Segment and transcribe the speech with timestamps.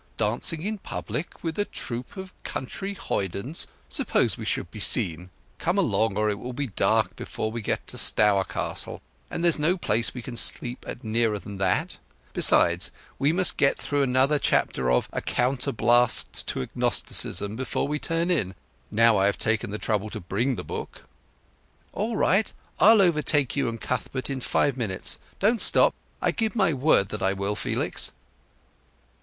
[0.17, 5.29] "Dancing in public with a troop of country hoydens—suppose we should be seen!
[5.59, 9.77] Come along, or it will be dark before we get to Stourcastle, and there's no
[9.77, 11.99] place we can sleep at nearer than that;
[12.33, 18.31] besides, we must get through another chapter of A Counterblast to Agnosticism before we turn
[18.31, 18.55] in,
[18.89, 21.03] now I have taken the trouble to bring the book."
[21.93, 25.93] "All right—I'll overtake you and Cuthbert in five minutes; don't stop;
[26.23, 28.13] I give my word that I will, Felix."